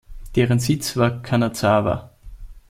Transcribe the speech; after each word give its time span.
Deren 0.35 0.57
Sitz 0.57 0.97
war 0.97 1.21
Kanazawa. 1.21 2.09